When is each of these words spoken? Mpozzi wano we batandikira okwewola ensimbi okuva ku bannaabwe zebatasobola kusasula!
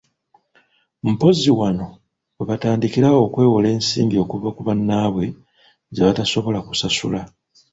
Mpozzi 1.11 1.49
wano 1.59 1.87
we 2.37 2.43
batandikira 2.49 3.09
okwewola 3.25 3.67
ensimbi 3.75 4.15
okuva 4.23 4.49
ku 4.55 4.61
bannaabwe 4.67 5.25
zebatasobola 5.95 6.59
kusasula! 6.67 7.21